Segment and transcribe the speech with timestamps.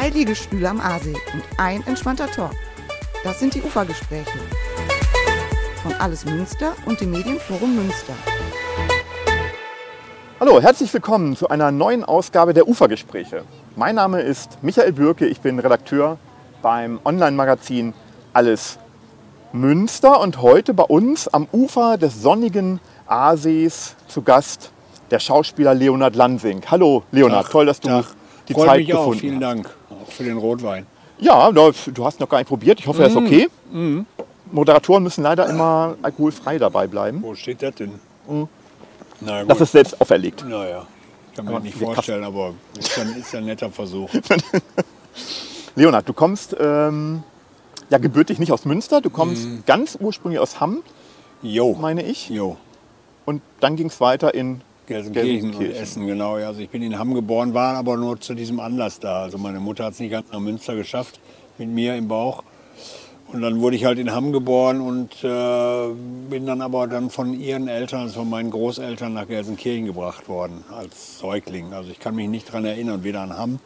[0.00, 2.52] zwei Liegestühle am Aasee und ein entspannter Talk.
[3.22, 4.38] Das sind die Ufergespräche
[5.82, 8.14] von Alles Münster und dem Medienforum Münster.
[10.40, 13.44] Hallo, herzlich willkommen zu einer neuen Ausgabe der Ufergespräche.
[13.76, 16.16] Mein Name ist Michael Bürke, ich bin Redakteur
[16.62, 17.92] beim Online-Magazin
[18.32, 18.78] Alles
[19.52, 24.72] Münster und heute bei uns am Ufer des sonnigen Aasees zu Gast
[25.10, 26.62] der Schauspieler Leonard Lansing.
[26.70, 28.06] Hallo Leonard, Tag, toll, dass du Tag.
[28.48, 29.12] die Freut Zeit mich gefunden auch.
[29.12, 29.20] hast.
[29.20, 29.79] Vielen Dank auch
[30.12, 30.86] für den Rotwein.
[31.18, 32.80] Ja, du du hast noch gar nicht probiert.
[32.80, 33.16] Ich hoffe, er Mhm.
[33.16, 33.22] ist
[33.72, 34.04] okay.
[34.52, 37.22] Moderatoren müssen leider immer alkoholfrei dabei bleiben.
[37.22, 38.00] Wo steht das denn?
[38.26, 38.48] Na gut.
[39.20, 39.48] Mhm.
[39.48, 40.44] Das ist selbst auferlegt.
[40.48, 40.86] naja,
[41.36, 44.10] kann Aber nicht vorstellen, aber ist ein, ist ein netter Versuch.
[45.76, 47.22] Leonard, du kommst ähm,
[47.90, 49.62] ja gebürtig nicht aus Münster, du kommst Mhm.
[49.66, 50.82] ganz ursprünglich aus Hamm,
[51.42, 52.28] Jo, meine ich.
[52.28, 52.56] jo.
[53.24, 55.82] Und dann ging es weiter in Gelsenkirchen und Gelsenkirchen.
[55.82, 56.38] Essen, genau.
[56.38, 59.22] Ja, Also ich bin in Hamm geboren, war aber nur zu diesem Anlass da.
[59.22, 61.20] Also meine Mutter hat es nicht ganz nach Münster geschafft,
[61.58, 62.42] mit mir im Bauch.
[63.28, 65.88] Und dann wurde ich halt in Hamm geboren und äh,
[66.28, 70.64] bin dann aber dann von ihren Eltern, also von meinen Großeltern nach Gelsenkirchen gebracht worden
[70.76, 71.72] als Säugling.
[71.72, 73.60] Also ich kann mich nicht daran erinnern, weder an Hamm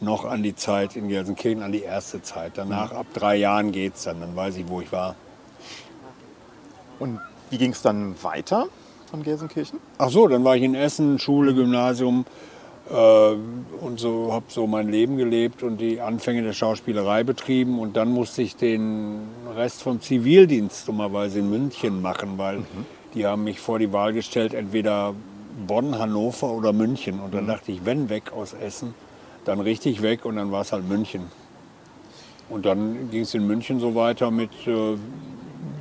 [0.00, 2.52] noch an die Zeit in Gelsenkirchen, an die erste Zeit.
[2.56, 5.16] Danach, ab drei Jahren geht's dann, dann weiß ich, wo ich war.
[6.98, 8.68] Und wie ging es dann weiter
[9.08, 9.80] von Gelsenkirchen?
[9.98, 12.24] Ach so, dann war ich in Essen, Schule, Gymnasium
[12.90, 12.94] äh,
[13.80, 18.10] und so habe so mein Leben gelebt und die Anfänge der Schauspielerei betrieben und dann
[18.10, 19.20] musste ich den
[19.54, 22.62] Rest vom Zivildienst dummerweise in München machen, weil
[23.14, 25.14] die haben mich vor die Wahl gestellt, entweder
[25.66, 28.94] Bonn, Hannover oder München und dann dachte ich, wenn weg aus Essen,
[29.44, 31.22] dann richtig weg und dann war es halt München.
[32.48, 34.96] Und dann ging es in München so weiter mit äh,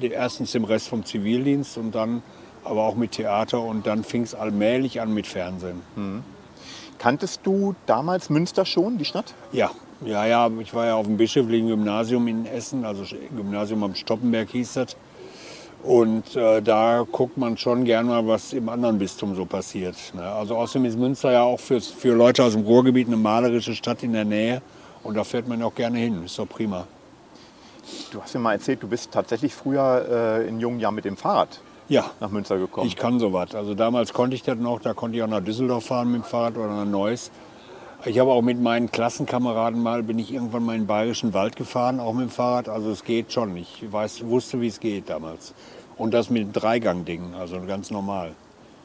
[0.08, 2.22] erstens dem Rest vom Zivildienst und dann
[2.68, 5.82] aber auch mit Theater und dann fing es allmählich an mit Fernsehen.
[7.00, 9.34] Kanntest du damals Münster schon, die Stadt?
[9.52, 9.72] Ja,
[10.06, 13.04] ja, ja, ich war ja auf dem bischöflichen Gymnasium in Essen, also
[13.36, 14.95] Gymnasium am Stoppenberg hieß das.
[15.83, 19.95] Und äh, da guckt man schon gern mal, was im anderen Bistum so passiert.
[20.16, 20.23] Ne?
[20.23, 24.04] Also außerdem ist Münster ja auch für, für Leute aus dem Ruhrgebiet eine malerische Stadt
[24.04, 24.61] in der Nähe.
[25.04, 26.88] Und da fährt man auch gerne hin, ist doch prima.
[28.11, 31.16] Du hast mir mal erzählt, du bist tatsächlich früher äh, in jungen Jahren mit dem
[31.16, 32.87] Fahrrad Ja, nach Münster gekommen.
[32.87, 33.55] Ich kann sowas.
[33.55, 36.25] Also damals konnte ich das noch, da konnte ich auch nach Düsseldorf fahren mit dem
[36.25, 37.31] Fahrrad oder nach Neuss.
[38.05, 41.55] Ich habe auch mit meinen Klassenkameraden mal, bin ich irgendwann mal in den Bayerischen Wald
[41.55, 42.70] gefahren, auch mit dem Fahrrad.
[42.70, 43.55] Also es geht schon.
[43.58, 45.53] Ich weiß, wusste, wie es geht damals.
[45.97, 48.36] Und das mit Dreigang-Ding, also ganz normal.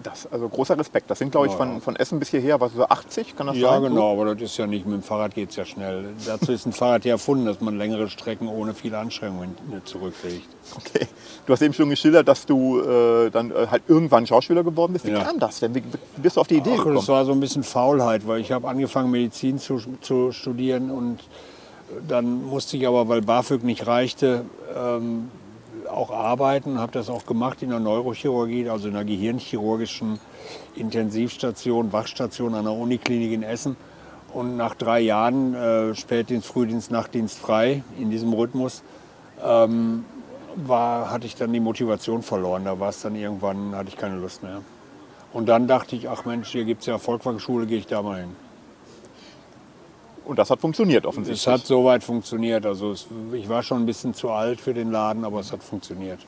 [0.02, 1.10] Das, also großer Respekt.
[1.10, 1.80] Das sind, glaube ich, Ja, von, ja.
[1.80, 3.82] von Essen bis hierher, was so 80, kann das Ja, sein?
[3.82, 6.06] genau, aber das ist ja nicht, mit dem Fahrrad geht es ja schnell.
[6.26, 9.54] Dazu ist ein Fahrrad ja erfunden, dass man längere Strecken ohne viele Anstrengungen
[9.84, 10.46] zurücklegt.
[10.76, 11.06] Okay.
[11.46, 15.06] Du hast eben schon geschildert, dass du äh, dann äh, halt irgendwann Schauspieler geworden bist.
[15.06, 15.24] Wie Ja.
[15.24, 15.74] kam das denn?
[15.74, 16.96] Wie, wie bist du auf die Idee Ach, gekommen?
[16.96, 21.18] das war so ein bisschen Faulheit, weil ich habe angefangen Medizin zu, zu studieren und
[22.08, 25.30] dann musste ich aber, weil BAföG nicht reichte, ähm,
[25.92, 30.18] auch arbeiten, habe das auch gemacht in der Neurochirurgie, also in der gehirnchirurgischen
[30.74, 33.76] Intensivstation, Wachstation an der Uniklinik in Essen.
[34.32, 38.82] Und nach drei Jahren äh, Spätdienst, Frühdienst, Nachtdienst frei in diesem Rhythmus
[39.44, 40.04] ähm,
[40.56, 42.64] war, hatte ich dann die Motivation verloren.
[42.64, 44.62] Da war es dann irgendwann, hatte ich keine Lust mehr.
[45.32, 48.20] Und dann dachte ich, ach Mensch, hier gibt es ja Volkwang-Schule, gehe ich da mal
[48.20, 48.36] hin.
[50.24, 51.46] Und das hat funktioniert Es offensichtlich.
[51.46, 52.66] hat soweit funktioniert.
[52.66, 55.62] Also es, ich war schon ein bisschen zu alt für den Laden, aber es hat
[55.62, 56.20] funktioniert.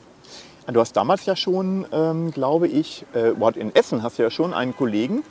[0.71, 4.53] Du hast damals ja schon, ähm, glaube ich, äh, in Essen hast du ja schon
[4.53, 5.23] einen Kollegen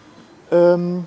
[0.52, 1.06] ähm,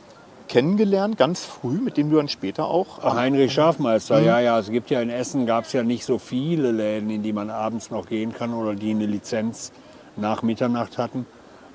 [0.49, 3.03] kennengelernt, ganz früh, mit dem du dann später auch.
[3.03, 4.59] Heinrich Schafmeister, ja, ja.
[4.59, 7.49] Es gibt ja in Essen gab es ja nicht so viele Läden, in die man
[7.49, 9.71] abends noch gehen kann oder die eine Lizenz
[10.17, 11.25] nach Mitternacht hatten.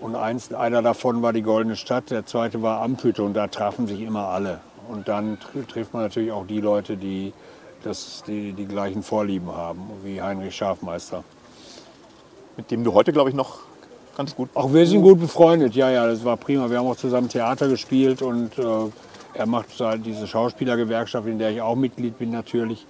[0.00, 3.86] Und eins, einer davon war die Goldene Stadt, der zweite war Ampütte und da trafen
[3.86, 4.60] sich immer alle.
[4.88, 7.32] Und dann tr trifft man natürlich auch die Leute, die,
[7.82, 11.24] das, die die gleichen Vorlieben haben, wie Heinrich Schafmeister.
[12.56, 13.60] mit dem du heute, glaube ich, noch
[14.16, 14.50] ganz gut.
[14.54, 16.68] Auch wir sind gut befreundet, ja, ja, das war prima.
[16.70, 18.64] Wir haben auch zusammen Theater gespielt und äh,
[19.34, 22.86] er macht halt diese Schauspielergewerkschaft, in der ich auch Mitglied bin natürlich.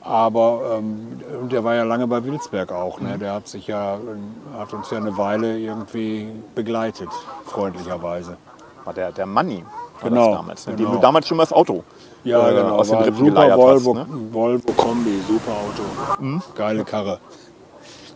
[0.00, 3.00] Aber ähm, und der war ja lange bei Wilsberg auch.
[3.00, 3.18] Ne?
[3.18, 7.08] Der hat sich ja, äh, hat uns ja eine Weile irgendwie begleitet,
[7.46, 8.36] freundlicherweise.
[8.84, 9.64] War der, der Manni.
[10.02, 10.74] Genau, damals, ne?
[10.76, 10.96] Dem genau.
[10.96, 11.82] du damals schon mal das Auto
[12.24, 12.76] Ja, äh, genau.
[12.76, 14.08] aus den war Rippen super Volvo, hast.
[14.08, 14.14] Ne?
[14.32, 16.42] Volvo Kombi, super Auto.
[16.54, 17.18] Geile Karre.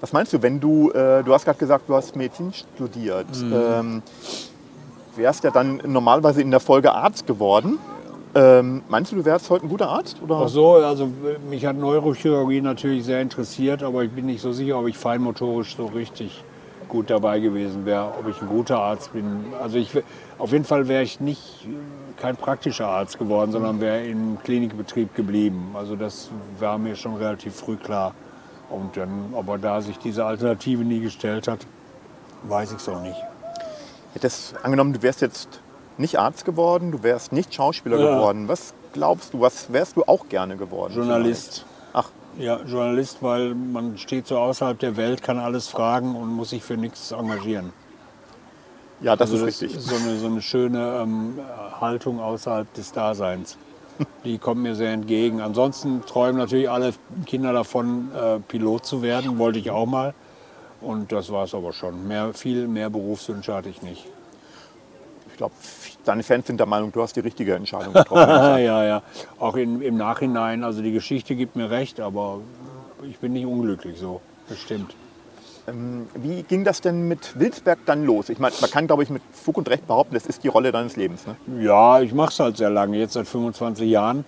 [0.00, 3.52] Was meinst du, wenn du, äh, du hast gerade gesagt, du hast Medizin studiert, Mhm.
[3.54, 4.02] ähm,
[5.16, 7.78] wärst ja dann normalerweise in der Folge Arzt geworden.
[8.34, 10.16] Ähm, meinst du, du wärst heute ein guter Arzt?
[10.22, 10.36] Oder?
[10.44, 11.08] Ach so, also
[11.50, 15.76] mich hat Neurochirurgie natürlich sehr interessiert, aber ich bin nicht so sicher, ob ich feinmotorisch
[15.76, 16.42] so richtig
[16.88, 19.44] gut dabei gewesen wäre, ob ich ein guter Arzt bin.
[19.62, 19.90] Also ich,
[20.42, 21.68] auf jeden Fall wäre ich nicht
[22.16, 25.70] kein praktischer Arzt geworden, sondern wäre im Klinikbetrieb geblieben.
[25.74, 28.12] Also das war mir schon relativ früh klar.
[28.68, 31.60] Und dann, aber da sich diese Alternative nie gestellt hat,
[32.42, 33.16] weiß ich es auch nicht.
[34.14, 35.60] Hättest angenommen, du wärst jetzt
[35.96, 38.16] nicht Arzt geworden, du wärst nicht Schauspieler Ja.
[38.16, 38.48] geworden.
[38.48, 40.92] Was glaubst du, was wärst du auch gerne geworden?
[40.94, 41.64] Journalist.
[41.92, 42.08] Ach,
[42.38, 46.62] Ja, Journalist, weil man steht so außerhalb der Welt, kann alles fragen und muss sich
[46.64, 47.72] für nichts engagieren.
[49.02, 49.80] Ja, das Also ist richtig.
[49.80, 51.38] so eine, so eine schöne ähm,
[51.80, 53.56] Haltung außerhalb des Daseins.
[54.24, 55.40] Die kommt mir sehr entgegen.
[55.40, 56.92] Ansonsten träumen natürlich alle
[57.26, 59.38] Kinder davon, äh, Pilot zu werden.
[59.38, 60.14] Wollte ich auch mal.
[60.80, 62.08] Und das war es aber schon.
[62.08, 64.06] Mehr, viel mehr Berufswünsche hatte ich nicht.
[65.30, 65.54] Ich glaube,
[66.04, 68.28] deine Fans sind der Meinung, du hast die richtige Entscheidung getroffen.
[68.62, 69.02] Ja, ja.
[69.38, 70.64] Auch in, im Nachhinein.
[70.64, 72.40] Also die Geschichte gibt mir recht, aber
[73.08, 74.20] ich bin nicht unglücklich so.
[74.48, 74.94] Das stimmt.
[75.66, 78.28] Wie ging das denn mit Wilsberg dann los?
[78.28, 80.72] Ich meine, man kann, glaube ich, mit Fug und Recht behaupten, das ist die Rolle
[80.72, 81.24] deines Lebens.
[81.26, 81.36] Ne?
[81.62, 84.24] Ja, ich mache es halt sehr lange, jetzt seit 25 Jahren.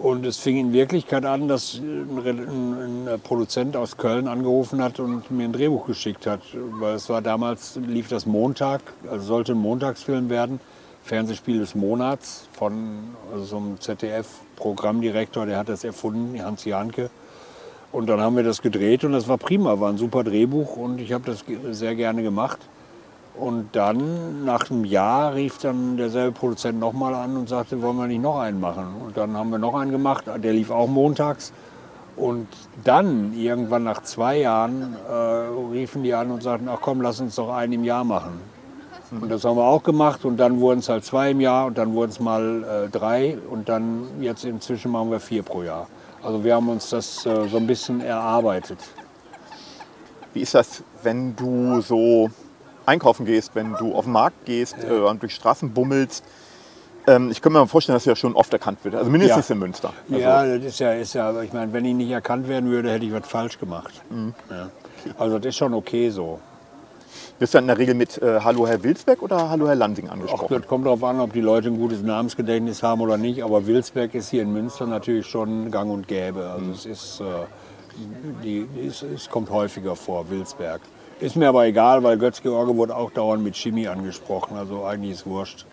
[0.00, 5.44] Und es fing in Wirklichkeit an, dass ein, Produzent aus Köln angerufen hat und mir
[5.44, 6.40] ein Drehbuch geschickt hat.
[6.54, 8.80] Weil es war damals, lief das Montag,
[9.10, 10.60] also sollte ein Montagsfilm werden.
[11.04, 17.10] Fernsehspiel des Monats von so einem ZDF-Programmdirektor, der hat das erfunden, Hans Janke.
[17.92, 20.98] Und dann haben wir das gedreht und das war prima, war ein super Drehbuch und
[20.98, 21.44] ich habe das
[21.76, 22.58] sehr gerne gemacht.
[23.34, 28.06] Und dann, nach einem Jahr, rief dann derselbe Produzent nochmal an und sagte, wollen wir
[28.06, 28.86] nicht noch einen machen?
[29.04, 31.52] Und dann haben wir noch einen gemacht, der lief auch montags.
[32.16, 32.46] Und
[32.84, 35.12] dann, irgendwann nach zwei Jahren, äh,
[35.72, 38.40] riefen die an und sagten, ach komm, lass uns doch einen im Jahr machen.
[39.10, 41.76] Und das haben wir auch gemacht und dann wurden es halt zwei im Jahr und
[41.76, 45.86] dann wurden es mal äh, drei und dann jetzt inzwischen machen wir vier pro Jahr.
[46.22, 48.78] Also wir haben uns das äh, so ein bisschen erarbeitet.
[50.34, 52.30] Wie ist das, wenn du so
[52.86, 56.24] einkaufen gehst, wenn du auf den Markt gehst äh, und durch Straßen bummelst?
[57.08, 58.94] Ähm, ich könnte mir vorstellen, dass du ja schon oft erkannt wird.
[58.94, 59.52] Also mindestens Ja.
[59.54, 59.92] in Münster.
[60.08, 62.70] Also, Ja, das ist ja, ist ja, aber ich meine, wenn ich nicht erkannt werden
[62.70, 63.92] würde, hätte ich was falsch gemacht.
[64.50, 64.68] Ja.
[65.18, 66.38] Also das ist schon okay so.
[67.42, 70.12] Wirst du in der Regel mit äh, Hallo Herr Wilsberg oder Hallo Herr Lansing Auch
[70.12, 70.58] angesprochen?
[70.60, 73.42] das kommt darauf an, ob die Leute ein gutes Namensgedächtnis haben oder nicht.
[73.42, 76.48] Aber Wilsberg ist hier in Münster natürlich schon gang und gäbe.
[76.48, 77.24] Also es, ist, äh,
[78.44, 80.82] die, es, es kommt häufiger vor, Wilsberg.
[81.18, 84.56] Ist mir aber egal, weil Götz-George wurde auch dauernd mit Chemie angesprochen.
[84.56, 85.66] Also eigentlich ist wurscht.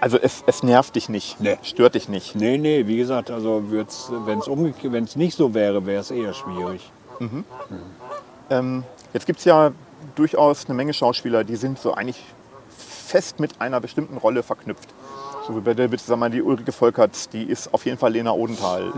[0.00, 1.58] Also es, es nervt dich nicht, Nee.
[1.64, 2.36] stört dich nicht.
[2.36, 6.92] Nee, nee, wie gesagt, also wenn es nicht so wäre, wäre es eher schwierig.
[8.50, 9.72] Ähm, jetzt gibt es ja
[10.14, 12.22] durchaus eine Menge Schauspieler, die sind so eigentlich
[12.68, 14.88] fest mit einer bestimmten Rolle verknüpft.
[15.46, 18.30] So wie bei David, sag mal, die Ulrike Volkerts, die ist auf jeden Fall Lena
[18.30, 18.92] Odenthal.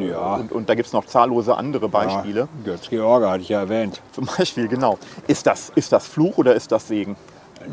[0.00, 0.34] Äh, ja.
[0.34, 2.40] Und, und da gibt es noch zahllose andere Beispiele.
[2.40, 4.02] Ja, Götz-George hatte ich ja erwähnt.
[4.12, 4.98] Zum Beispiel, genau.
[5.26, 7.16] Ist das, ist das Fluch oder ist das Segen?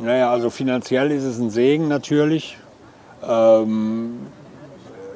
[0.01, 2.57] Naja, also finanziell ist es ein Segen natürlich.
[3.27, 4.27] Ähm,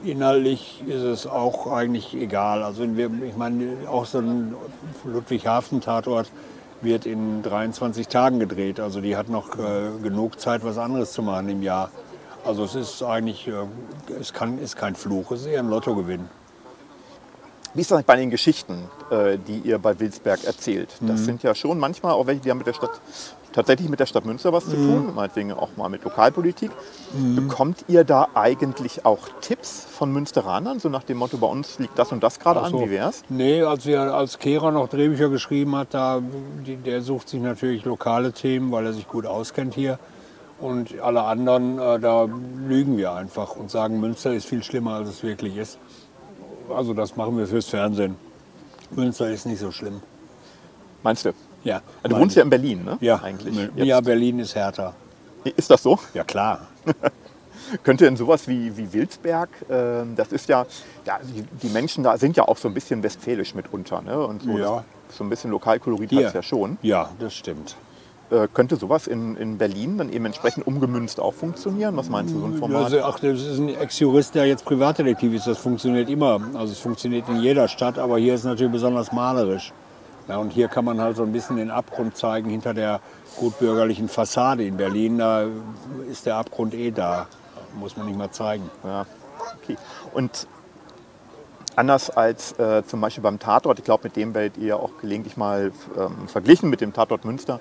[0.03, 2.62] inhaltlich ist es auch eigentlich egal.
[2.62, 4.53] Also wir, ich meine, auch so ein
[5.06, 6.29] Ludwigshafen-Tatort
[6.81, 8.79] wird in 23 Tagen gedreht.
[8.79, 11.91] Also die hat noch äh, genug Zeit, was anderes zu machen im Jahr.
[12.45, 13.53] Also es ist eigentlich, äh,
[14.19, 16.29] es kann, ist kein Fluch, es ist eher ein Lottogewinn.
[17.74, 20.89] Wie ist das bei den Geschichten, äh, die ihr bei Wilsberg erzählt?
[21.00, 21.07] Mhm.
[21.07, 23.01] Das sind ja schon manchmal auch welche, die haben mit der Stadt,
[23.54, 25.06] tatsächlich mit der Stadt Münster was zu Mhm.
[25.06, 26.72] tun, meinetwegen auch mal mit Lokalpolitik.
[27.36, 31.98] Bekommt ihr da eigentlich auch Tipps von Münsteranern, so nach dem Motto, bei uns liegt
[31.98, 32.82] das und das gerade Ach an, so.
[32.82, 33.24] wie wär's?
[33.30, 36.22] Nee, als, wir, als Kehrer noch Drehbücher geschrieben hat, da,
[36.66, 40.00] die, der sucht sich natürlich lokale Themen, weil er sich gut auskennt hier.
[40.60, 42.27] Und alle anderen, äh, da
[42.68, 45.77] lügen wir einfach und sagen, Münster ist viel schlimmer, als es wirklich ist.
[46.75, 48.16] Also das machen wir fürs Fernsehen.
[48.92, 50.01] Münster ist nicht so schlimm.
[51.04, 51.32] Meinst du?
[51.67, 52.97] Ja, Du wohnst ja in Berlin, ne?
[53.01, 53.55] ja, eigentlich.
[53.75, 54.05] Ja, Jetzt.
[54.05, 54.93] Berlin ist härter.
[55.55, 56.00] Ist das so?
[56.13, 56.67] Ja, klar.
[57.83, 60.65] Könnte denn sowas wie, wie Wilsberg, ähm, das ist ja,
[61.05, 64.17] ja die, die Menschen da sind ja auch so ein bisschen westfälisch mitunter, ne?
[64.25, 64.83] Und so, Ja.
[65.07, 66.77] das, so ein bisschen Lokalkolorit hat es ja schon.
[66.81, 67.75] Ja, das stimmt.
[68.29, 71.97] Äh, könnte sowas in, in Berlin dann eben entsprechend umgemünzt auch funktionieren?
[71.97, 72.86] Was meinst du, so ein Format?
[72.86, 75.47] Also, ach, das ist ein Ex-Jurist, der jetzt Privatdetektiv ist.
[75.47, 76.39] Das funktioniert immer.
[76.53, 79.74] Also es funktioniert in jeder Stadt, aber hier ist es natürlich besonders malerisch.
[80.27, 83.00] Ja, und hier kann man halt so ein bisschen den Abgrund zeigen hinter der
[83.38, 84.65] gutbürgerlichen Fassade.
[84.65, 85.46] In Berlin, da
[86.10, 87.27] ist der Abgrund eh da.
[87.79, 88.69] Muss man nicht mal zeigen.
[88.84, 89.05] Ja,
[89.63, 89.77] okay.
[90.13, 90.48] Und
[91.75, 95.38] anders als äh, zum Beispiel beim Tatort, ich glaube, mit dem werdet ihr auch gelegentlich
[95.38, 97.60] mal ähm, verglichen mit dem Tatort Münster,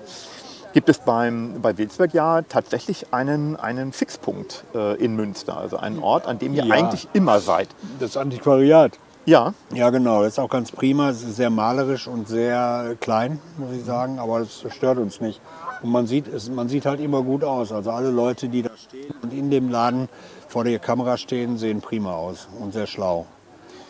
[0.73, 5.99] gibt es beim, bei Wilsberg ja tatsächlich einen, einen Fixpunkt äh, in Münster, also einen
[5.99, 6.75] Ort, an dem ihr Ja.
[6.75, 7.69] eigentlich immer seid.
[7.99, 8.91] Das Antiquariat.
[9.27, 10.23] Ja, Ja, genau.
[10.23, 11.09] Das ist auch ganz prima.
[11.09, 14.19] Es ist sehr malerisch und sehr klein, muss ich sagen.
[14.19, 15.41] Aber das stört uns nicht.
[15.83, 17.73] Und man sieht, es, man sieht halt immer gut aus.
[17.73, 20.07] Also alle Leute, die da stehen und in dem Laden
[20.47, 23.25] vor der Kamera stehen, sehen prima aus und sehr schlau.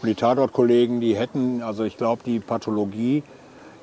[0.01, 3.21] Und die Tatort-Kollegen, die hätten, also ich glaube, die Pathologie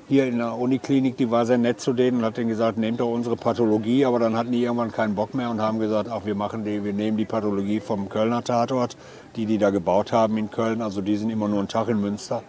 [0.08, 3.00] hier in der Uniklinik, die war sehr nett zu denen und hat denen gesagt, nehmt
[3.00, 4.04] doch unsere Pathologie.
[4.04, 6.84] Aber dann hatten die irgendwann keinen Bock mehr und haben gesagt, ach, wir machen die,
[6.84, 8.96] wir nehmen die Pathologie vom Kölner Tatort,
[9.36, 10.82] die die da gebaut haben in Köln.
[10.82, 12.42] Also die sind immer nur einen Tag in Münster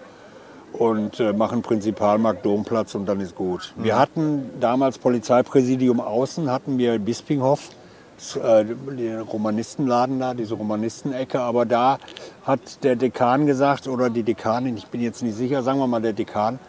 [0.74, 3.74] und äh, machen Prinzipalmarkt, Domplatz und dann ist gut.
[3.77, 7.69] Wir hatten damals Polizeipräsidium außen, hatten wir Bispinghof,
[8.17, 11.97] s- äh, den Romanistenladen da, diese Romanistenecke, aber da
[12.45, 16.01] hat der Dekan gesagt, oder die Dekanin, ich bin jetzt nicht sicher, sagen wir mal
[16.01, 16.59] der Dekan,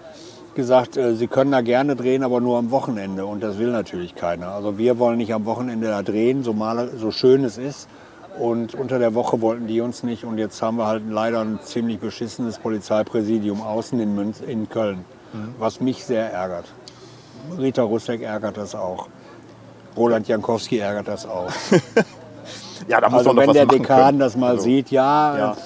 [0.56, 3.24] gesagt, äh, sie können da gerne drehen, aber nur am Wochenende.
[3.26, 4.48] Und das will natürlich keiner.
[4.48, 7.88] Also wir wollen nicht am Wochenende da drehen, so, mal, so schön es ist.
[8.40, 10.24] Und unter der Woche wollten die uns nicht.
[10.24, 15.04] Und jetzt haben wir halt leider ein ziemlich beschissenes Polizeipräsidium außen in, Münz, in Köln,
[15.58, 16.66] was mich sehr ärgert.
[17.56, 19.06] Rita Rusek ärgert das auch.
[19.96, 21.48] Roland Jankowski ärgert das auch.
[22.88, 24.18] ja, da muss Also man wenn der Dekan können.
[24.18, 25.56] das mal Also, sieht, ja, Ja.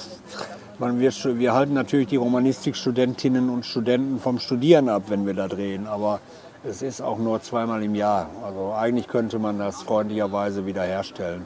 [0.81, 5.47] Man, wir, wir halten natürlich die Romanistikstudentinnen und Studenten vom Studieren ab, wenn wir da
[5.47, 5.87] drehen.
[5.87, 6.21] Aber
[6.65, 8.31] es ist auch nur zweimal im Jahr.
[8.43, 11.45] Also eigentlich könnte man das freundlicherweise wiederherstellen.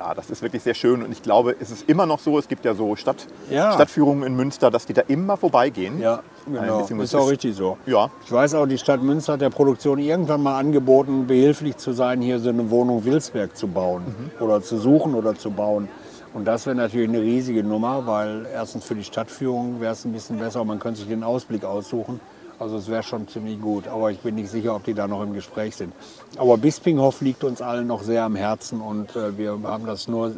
[0.00, 2.46] Ja, das ist wirklich sehr schön und ich glaube, es ist immer noch so, es
[2.48, 3.72] gibt ja so Stadt, Ja.
[3.72, 6.00] Stadtführungen in Münster, dass die da immer vorbeigehen.
[6.00, 6.84] Ja, genau.
[7.00, 7.78] Ist auch richtig so.
[7.86, 11.92] Ja, Ich weiß auch, die Stadt Münster hat der Produktion irgendwann mal angeboten, behilflich zu
[11.92, 14.02] sein, hier so eine Wohnung Wilsberg zu bauen
[14.40, 15.88] oder zu suchen oder zu bauen.
[16.36, 20.12] Und das wäre natürlich eine riesige Nummer, weil erstens für die Stadtführung wäre es ein
[20.12, 22.20] bisschen besser, man könnte sich den Ausblick aussuchen.
[22.58, 25.22] Also es wäre schon ziemlich gut, aber ich bin nicht sicher, ob die da noch
[25.22, 25.94] im Gespräch sind.
[26.36, 30.32] Aber Bispinghof liegt uns allen noch sehr am Herzen und äh, wir haben das nur,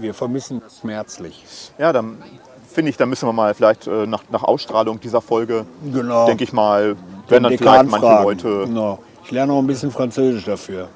[0.00, 1.44] wir vermissen das schmerzlich.
[1.76, 2.16] ja dann
[2.70, 6.24] finde ich, da müssen wir mal vielleicht äh, nach, nach Ausstrahlung dieser Folge, Genau.
[6.24, 6.96] denke ich mal,
[7.28, 8.24] werden dann vielleicht manche fragen.
[8.24, 8.98] Leute Genau.
[9.24, 10.88] Ich lerne auch ein bisschen Französisch dafür.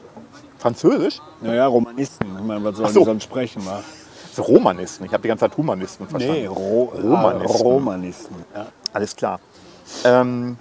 [0.57, 2.27] Französisch, Naja, Romanisten.
[2.41, 3.01] Ich meine, was sollen so.
[3.01, 3.65] die sonst sprechen?
[3.67, 3.83] Wa?
[4.41, 5.05] Romanisten.
[5.05, 6.41] Ich habe die ganze Zeit Humanisten verstanden.
[6.41, 7.57] Nee, Ro Romanisten.
[7.57, 8.35] Ah, Romanisten.
[8.55, 8.67] Ja.
[8.93, 9.41] Alles klar.
[10.05, 10.57] Ähm,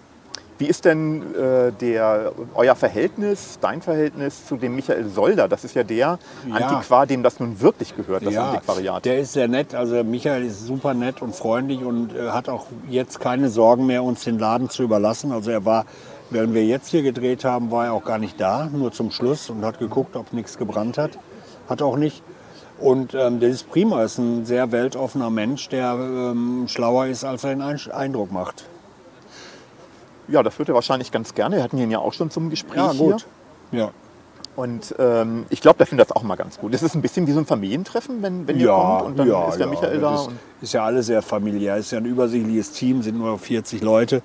[0.57, 5.49] wie ist denn äh, der, euer Verhältnis, dein Verhältnis zu dem Michael Solder?
[5.49, 6.17] Das ist ja der Ja.
[6.49, 9.03] Antiquar, dem das nun wirklich gehört, das ja, Antiquariat.
[9.03, 9.75] der ist sehr nett.
[9.75, 14.01] Also Michael ist super nett und freundlich und äh, hat auch jetzt keine Sorgen mehr,
[14.03, 15.33] uns den Laden zu überlassen.
[15.33, 15.85] Also er war,
[16.29, 19.49] während wir jetzt hier gedreht haben, war er auch gar nicht da, nur zum Schluss
[19.49, 21.11] und hat geguckt, ob nichts gebrannt hat.
[21.67, 22.23] Hat auch nicht.
[22.79, 27.43] Und ähm, das ist prima, ist ein sehr weltoffener Mensch, der ähm, schlauer ist, als
[27.43, 28.65] er den Ein- Eindruck macht.
[30.27, 31.57] Ja, das wird er wahrscheinlich ganz gerne.
[31.57, 32.99] Wir hatten ihn ja auch schon zum Gespräch Ja, hier.
[33.11, 33.25] gut.
[33.71, 33.91] Ja.
[34.55, 36.73] Und ähm, ich glaube, der findet das auch mal ganz gut.
[36.73, 39.57] Es ist ein bisschen wie so ein Familientreffen, wenn, wenn ihr kommt und dann ist
[39.59, 40.11] der Michael da.
[40.11, 41.75] Das ist, ist ja alles sehr familiär.
[41.75, 44.21] Es ist ja ein übersichtliches Team, sind nur 40 Leute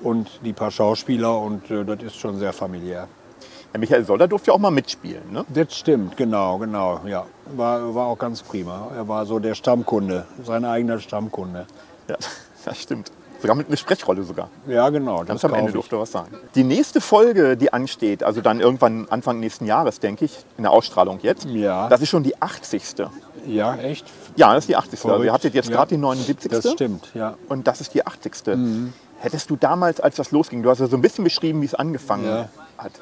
[0.00, 3.06] und die paar Schauspieler und äh, das ist schon sehr familiär.
[3.76, 5.30] Der Michael Solder durfte ja auch mal mitspielen.
[5.30, 5.44] Ne?
[5.50, 7.26] Das stimmt, genau, genau, ja.
[7.54, 8.88] War, war auch ganz prima.
[8.96, 11.66] Er war so der Stammkunde, sein eigener Stammkunde.
[12.08, 12.16] Ja,
[12.64, 13.12] das stimmt.
[13.42, 14.48] Sogar mit einer Sprechrolle sogar.
[14.66, 15.22] Ja, genau.
[15.26, 16.34] Ganz am Ende durfte er was sagen.
[16.54, 20.72] Die nächste Folge, die ansteht, also dann irgendwann Anfang nächsten Jahres, denke ich, in der
[20.72, 21.90] Ausstrahlung jetzt, Ja.
[21.90, 22.82] das ist schon die 80.
[23.46, 24.06] Ja, echt?
[24.36, 24.92] Ja, das ist die 80.
[24.94, 25.26] Also Verrückt.
[25.26, 25.76] ihr hattet jetzt Ja.
[25.76, 26.50] gerade die 79.
[26.50, 27.34] Das stimmt, ja.
[27.50, 28.56] Und das ist die 80.
[28.56, 28.94] Mhm.
[29.18, 31.74] Hättest du damals, als das losging, du hast ja so ein bisschen beschrieben, wie es
[31.74, 32.48] angefangen Ja.
[32.78, 32.92] hat.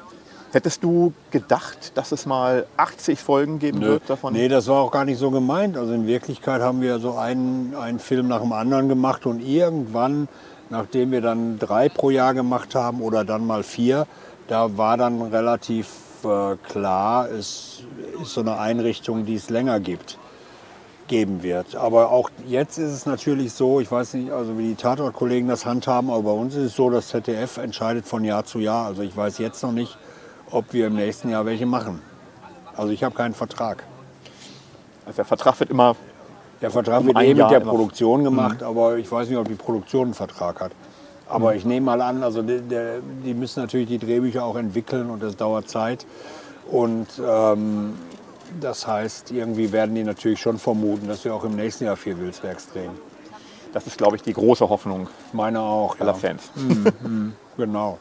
[0.51, 3.87] Hättest du gedacht, dass es mal 80 Folgen geben Nö.
[3.87, 4.33] wird davon?
[4.33, 5.77] Nee, das war auch gar nicht so gemeint.
[5.77, 10.27] Also in Wirklichkeit haben wir so einen, einen Film nach dem anderen gemacht und irgendwann,
[10.69, 14.07] nachdem wir dann drei pro Jahr gemacht haben oder dann mal vier,
[14.47, 15.87] da war dann relativ
[16.23, 17.83] äh, klar, es
[18.21, 20.17] ist so eine Einrichtung, die es länger gibt
[21.07, 21.75] geben wird.
[21.75, 25.65] Aber auch jetzt ist es natürlich so, ich weiß nicht, also wie die Tatort-Kollegen das
[25.65, 28.87] handhaben, aber bei uns ist es so, das ZDF entscheidet von Jahr zu Jahr.
[28.87, 29.97] Also ich weiß jetzt noch nicht,
[30.55, 32.01] ob wir im nächsten Jahr welche machen.
[32.77, 33.83] Also ich habe keinen Vertrag.
[35.05, 35.95] Also der Vertrag wird immer,
[36.61, 39.55] Der Vertrag Um wird eh mit der Produktion gemacht, aber ich weiß nicht, ob die
[39.55, 40.71] Produktion einen Vertrag hat.
[41.27, 42.61] Aber ich nehme mal an, also die,
[43.25, 46.05] die müssen natürlich die Drehbücher auch entwickeln und das dauert Zeit.
[46.71, 47.95] Und ähm,
[48.61, 52.17] das heißt, irgendwie werden die natürlich schon vermuten, dass wir auch im nächsten Jahr vier
[52.19, 52.91] Wilsbergs drehen.
[53.73, 55.99] das ist, glaube ich, die große Hoffnung Meine auch.
[55.99, 56.17] aller Ja.
[56.17, 56.43] Fans.
[57.57, 57.97] Genau.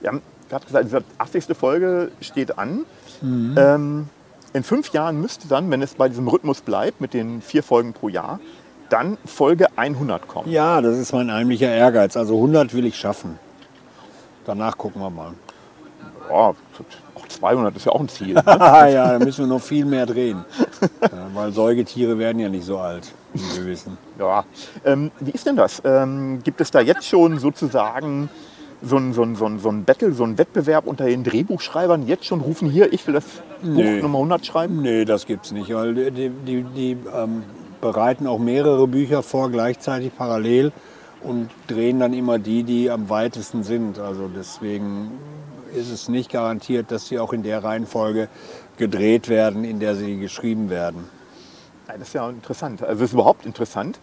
[0.00, 1.56] Wir haben gerade gesagt, diese 80.
[1.56, 2.84] Folge steht an.
[3.20, 3.54] Mhm.
[3.56, 4.08] Ähm,
[4.52, 7.92] in fünf Jahren müsste dann, wenn es bei diesem Rhythmus bleibt, mit den vier Folgen
[7.92, 8.38] pro Jahr,
[8.88, 10.50] dann Folge 100 kommen.
[10.50, 12.16] Ja, das ist mein heimlicher Ehrgeiz.
[12.16, 13.38] Also 100 will ich schaffen.
[14.44, 15.32] Danach gucken wir mal.
[16.28, 16.54] Ja,
[17.14, 18.34] auch 200 ist ja auch ein Ziel.
[18.46, 18.92] Ne?
[18.92, 20.44] ja, da müssen wir noch viel mehr drehen.
[21.02, 23.98] Ja, weil Säugetiere werden ja nicht so alt, wie wir wissen.
[24.18, 24.44] Ja.
[24.84, 25.82] Ähm, wie ist denn das?
[25.84, 28.28] Ähm, gibt es da jetzt schon sozusagen
[28.84, 32.06] so ein, so, ein, so, ein, so ein Battle, so ein Wettbewerb unter den Drehbuchschreibern?
[32.06, 33.24] Jetzt schon rufen hier, ich will das
[33.62, 33.94] Nee.
[33.96, 34.82] Buch Nummer 100 schreiben?
[34.82, 37.42] Nee, das gibt's nicht, weil die, die, die, ähm,
[37.80, 40.72] bereiten auch mehrere Bücher vor, gleichzeitig parallel
[41.22, 43.98] und drehen dann immer die, die am weitesten sind.
[43.98, 45.12] Also deswegen
[45.74, 48.28] ist es nicht garantiert, dass sie auch in der Reihenfolge
[48.78, 51.04] gedreht werden, in der sie geschrieben werden.
[51.86, 52.82] Nein, das ist ja interessant.
[52.82, 53.98] Also es ist überhaupt interessant.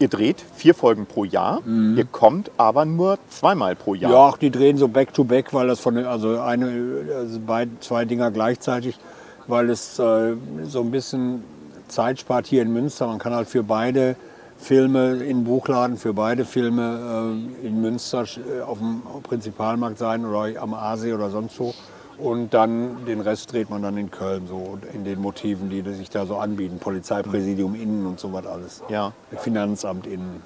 [0.00, 1.96] Ihr dreht vier Folgen pro Jahr, Mhm.
[1.96, 4.10] ihr kommt aber nur zweimal pro Jahr.
[4.10, 7.38] Ja, auch die drehen so back to back, weil das von also eine also
[7.80, 8.98] zwei Dinger gleichzeitig,
[9.46, 10.34] weil es äh,
[10.64, 11.44] so ein bisschen
[11.88, 13.06] Zeit spart hier in Münster.
[13.06, 14.16] Man kann halt für beide
[14.58, 20.60] Filme in Buchladen, für beide Filme äh, in Münster äh, auf dem Prinzipalmarkt sein oder
[20.60, 21.72] am Aasee oder sonst wo.
[22.18, 26.10] Und dann den Rest dreht man dann in Köln, so in den Motiven, die sich
[26.10, 26.78] da so anbieten.
[26.78, 28.82] Polizeipräsidium innen und so was alles.
[28.88, 29.12] Ja.
[29.36, 30.42] Finanzamt innen.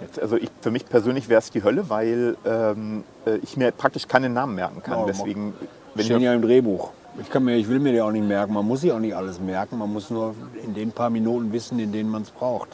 [0.00, 3.72] Jetzt, also ich, für mich persönlich wäre es die Hölle, weil ähm, äh, ich mir
[3.72, 5.00] praktisch keinen Namen merken kann.
[5.00, 5.54] Ja, Deswegen,
[5.94, 6.90] wenn Stehen ja im Drehbuch.
[7.20, 8.52] Ich, kann mir, ich will mir die auch nicht merken.
[8.52, 9.78] Man muss sich auch nicht alles merken.
[9.78, 12.68] Man muss nur in den paar Minuten wissen, in denen man es braucht.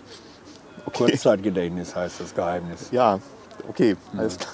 [0.93, 2.89] Kurzzeitgedächtnis heißt das Geheimnis.
[2.91, 3.19] ja,
[3.69, 4.53] okay, alles klar.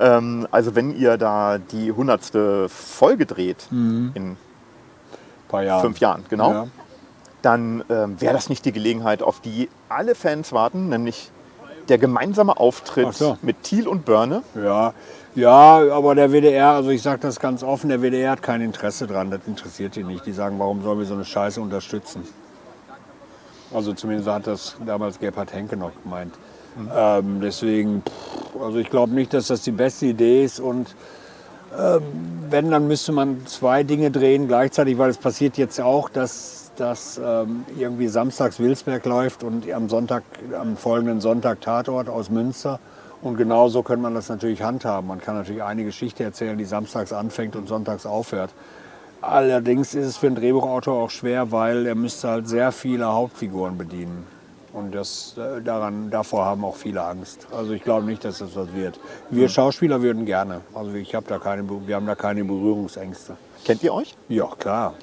[0.00, 4.36] Ähm, also wenn ihr da die hundertste Folge dreht in Ein
[5.48, 5.82] paar Jahre.
[5.82, 6.66] fünf Jahren, genau, Ja.
[7.42, 11.30] dann ähm, wäre das nicht die Gelegenheit, auf die alle Fans warten, nämlich
[11.88, 13.36] der gemeinsame Auftritt so.
[13.42, 14.42] mit Thiel und Börne.
[14.54, 14.94] Ja,
[15.34, 19.06] ja, aber der WDR, also ich sage das ganz offen, der WDR hat kein Interesse
[19.06, 19.30] dran.
[19.30, 20.26] Das interessiert die nicht.
[20.26, 22.22] Die sagen, warum sollen wir so eine Scheiße unterstützen?
[23.74, 26.34] Also zumindest hat das damals Gebhard Henke noch gemeint.
[26.94, 30.94] Ähm, deswegen, pff, also ich glaube nicht, dass das die beste Idee ist und
[31.78, 32.02] ähm,
[32.50, 37.18] wenn, dann müsste man zwei Dinge drehen gleichzeitig, weil es passiert jetzt auch, dass, dass
[37.22, 40.22] ähm, irgendwie samstags Wilsberg läuft und am Sonntag,
[40.58, 42.78] am folgenden Sonntag Tatort aus Münster.
[43.22, 45.06] Und genauso könnte man das natürlich handhaben.
[45.06, 48.50] Man kann natürlich eine Geschichte erzählen, die samstags anfängt und sonntags aufhört.
[49.20, 53.78] Allerdings ist es für einen Drehbuchautor auch schwer, weil er müsste halt sehr viele Hauptfiguren
[53.78, 54.26] bedienen.
[54.72, 57.46] Und das, äh, daran, davor haben auch viele Angst.
[57.54, 58.98] Also ich glaube nicht, dass das was wird.
[59.28, 60.62] Wir Schauspieler würden gerne.
[60.74, 63.36] Also ich habe da keine, wir haben da keine Berührungsängste.
[63.64, 64.14] Kennt ihr euch?
[64.28, 64.94] Ja, klar.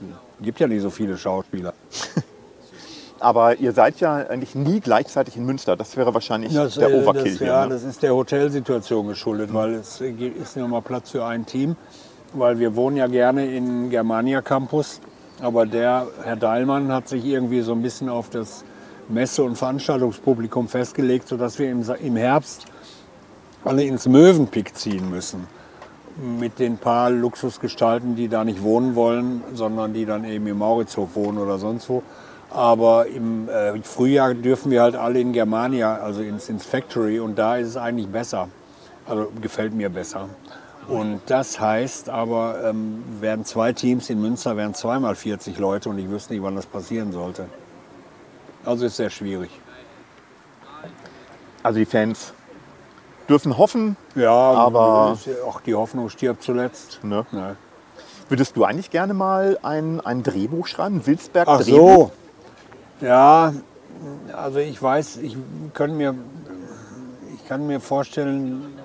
[0.41, 1.73] Gibt ja nicht so viele Schauspieler.
[3.19, 5.75] Aber ihr seid ja eigentlich nie gleichzeitig in Münster.
[5.75, 7.47] Das wäre wahrscheinlich der äh, Overkill das, hier.
[7.47, 7.73] Ja, ne?
[7.73, 11.75] das ist der Hotelsituation geschuldet, weil es ist nur mal Platz für ein Team.
[12.34, 15.01] Weil wir wohnen ja gerne in Germania Campus.
[15.41, 18.63] Aber der Herr Dahlmann hat sich irgendwie so ein bisschen auf das
[19.10, 22.65] Messe- und Veranstaltungspublikum festgelegt, sodass wir im, Herbst
[23.65, 25.48] alle ins Möwenpick ziehen müssen.
[26.39, 31.15] Mit den paar Luxusgestalten, die da nicht wohnen wollen, sondern die dann eben im Mauritshof
[31.15, 32.04] wohnen oder sonst wo.
[32.52, 37.38] Aber im äh, Frühjahr dürfen wir halt alle in Germania, also ins, ins Factory, und
[37.38, 38.50] da ist es eigentlich besser.
[39.08, 40.30] Also gefällt mir besser.
[40.88, 46.00] Und das heißt aber, ähm, werden zwei Teams in Münster, wären zweimal 40 Leute und
[46.00, 47.45] ich wüsste nicht, wann das passieren sollte.
[48.65, 49.50] Also ist sehr schwierig.
[51.63, 52.34] Also die Fans
[53.28, 53.95] dürfen hoffen.
[54.15, 57.00] Ja, Aber- ist ja auch die Hoffnung stirbt zuletzt.
[57.04, 57.26] Ne?
[57.32, 57.56] Ne.
[58.28, 61.06] Würdest du eigentlich gerne mal ein, ein Drehbuch schreiben?
[61.06, 62.12] Wilsberg Ach Drehbuch?
[63.02, 63.06] so.
[63.06, 63.54] Ja,
[64.36, 65.36] also ich weiß, ich
[65.74, 66.15] kann mir,
[67.36, 68.78] ich kann mir vorstellen,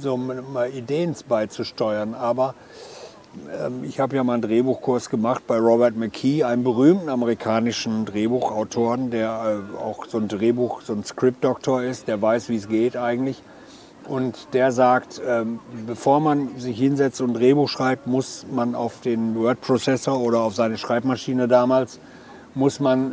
[0.00, 2.54] so mal Ideen beizusteuern, aber
[3.82, 9.62] ich habe ja mal einen Drehbuchkurs gemacht bei Robert McKee, einem berühmten amerikanischen Drehbuchautoren, der
[9.72, 13.42] äh, auch so ein Drehbuch, so ein Script-Doktor ist, der weiß, wie es geht eigentlich.
[14.08, 19.00] Und der sagt, ähm, bevor man sich hinsetzt und ein Drehbuch schreibt, muss man auf
[19.00, 22.00] den Word-Prozessor oder auf seine Schreibmaschine damals,
[22.54, 23.12] muss man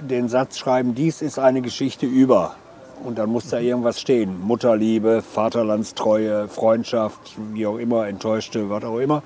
[0.00, 2.54] den Satz schreiben, dies ist eine Geschichte über.
[3.04, 4.40] Und dann muss da irgendwas stehen.
[4.40, 9.22] Mutterliebe, Vaterlandstreue, Freundschaft, wie auch immer, Enttäuschte, was auch immer.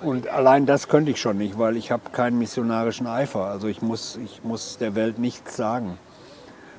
[0.00, 3.46] Und allein das könnte ich schon nicht, weil ich habe keinen missionarischen Eifer.
[3.46, 5.98] Also ich muss, ich muss der Welt nichts sagen.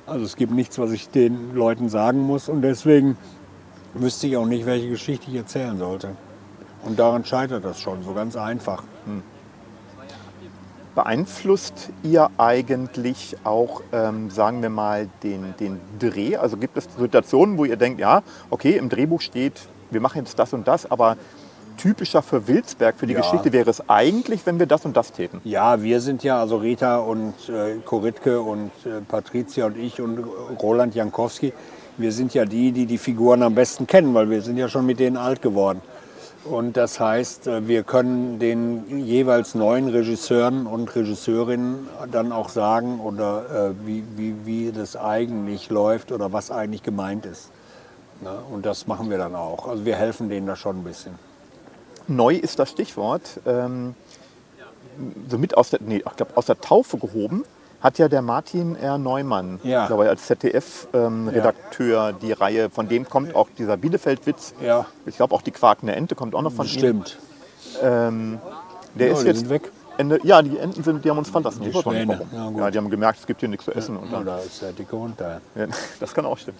[0.06, 2.48] Also es gibt nichts, was ich den Leuten sagen muss.
[2.48, 3.18] Und deswegen
[3.94, 6.16] wüsste ich auch nicht, welche Geschichte ich erzählen sollte.
[6.82, 8.82] Und daran scheitert das schon, so ganz einfach.
[10.94, 16.36] Beeinflusst ihr eigentlich auch, ähm, sagen wir mal, den, den Dreh?
[16.36, 20.38] Also gibt es Situationen, wo ihr denkt, ja, okay, im Drehbuch steht, wir machen jetzt
[20.38, 21.16] das und das, aber
[21.76, 23.20] typischer für Wilsberg, für die Ja.
[23.20, 25.40] Geschichte wäre es eigentlich, wenn wir das und das täten.
[25.44, 30.18] Ja, wir sind ja, also Rita und äh, Koritke und äh, Patricia und ich und
[30.60, 31.52] Roland Jankowski,
[31.96, 34.86] wir sind ja die, die die Figuren am besten kennen, weil wir sind ja schon
[34.86, 35.80] mit denen alt geworden.
[36.44, 43.00] Und das heißt, äh, wir können den jeweils neuen Regisseuren und Regisseurinnen dann auch sagen,
[43.00, 47.50] oder äh, wie, wie, wie das eigentlich läuft oder was eigentlich gemeint ist.
[48.22, 48.32] Ne?
[48.50, 49.68] Und das machen wir dann auch.
[49.68, 51.18] Also wir helfen denen da schon ein bisschen.
[52.08, 53.40] Neu ist das Stichwort.
[53.46, 53.94] Ähm,
[55.28, 57.44] so mit aus der, nee, ich glaub, aus der Taufe gehoben
[57.80, 58.98] hat ja der Martin R.
[58.98, 59.86] Neumann, Ja.
[59.86, 64.54] glaube ich, als ZDF-Redakteur die Reihe, von dem kommt auch dieser Bielefeld-Witz.
[64.62, 64.86] Ja.
[65.06, 66.70] Ich glaube auch die quakende Ente kommt auch noch von ihm.
[66.72, 67.18] Stimmt.
[67.82, 68.38] Ähm,
[68.94, 69.72] der Ja, ist die jetzt sind weg.
[69.98, 71.60] Ende, ja, die Enten sind, die haben uns verlassen.
[71.62, 72.20] Die ja.
[72.56, 73.98] Ja, die haben gemerkt, es gibt hier nichts zu essen.
[73.98, 75.40] Und Ja, dann, da ist der dicke Hund da.
[75.54, 75.66] ja,
[76.00, 76.56] das kann auch stimmen.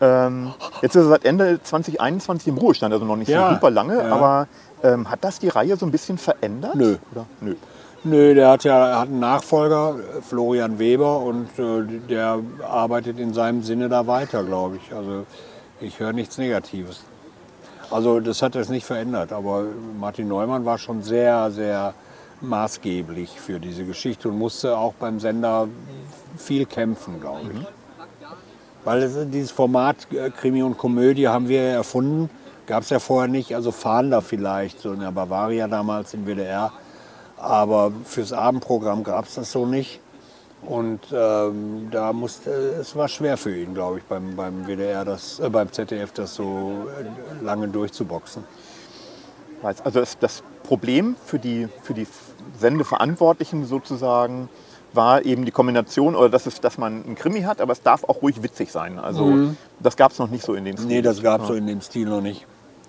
[0.00, 3.70] Ähm, jetzt ist er seit Ende 2021 im Ruhestand, also noch nicht Ja, so super
[3.70, 4.10] lange, ja.
[4.14, 4.48] aber
[4.82, 6.76] ähm, hat das die Reihe so ein bisschen verändert?
[6.76, 6.96] Nö.
[7.12, 7.26] Oder?
[7.42, 7.56] Nö.
[8.04, 13.62] Nö, der hat ja hat einen Nachfolger, Florian Weber, und äh, der arbeitet in seinem
[13.62, 14.94] Sinne da weiter, glaube ich.
[14.94, 15.26] Also
[15.80, 17.02] ich höre nichts Negatives.
[17.90, 19.64] Also das hat es nicht verändert, aber
[19.98, 21.94] Martin Neumann war schon sehr, sehr
[22.40, 25.68] maßgeblich für diese Geschichte und musste auch beim Sender
[26.36, 27.66] viel kämpfen, glaube ich.
[28.84, 32.30] Weil es, dieses Format äh, Krimi und Komödie haben wir erfunden,
[32.66, 36.72] gab es ja vorher nicht, also Fahnder vielleicht, so in der Bavaria damals im WDR.
[37.40, 40.00] Aber fürs Abendprogramm gab es das so nicht.
[40.62, 45.38] Und ähm, da musste, es war schwer für ihn, glaube ich, beim, beim WDR, das,
[45.38, 48.42] äh, beim ZDF das so äh, lange durchzuboxen.
[49.62, 52.06] Also das, das Problem für die, für die
[52.58, 54.48] Sendeverantwortlichen sozusagen
[54.92, 58.04] war eben die Kombination, oder dass, es, dass man einen Krimi hat, aber es darf
[58.04, 58.98] auch ruhig witzig sein.
[58.98, 60.86] Also das gab es noch nicht so in den Mhm.
[60.86, 62.46] Nee, das gab es so in dem Stil noch nicht.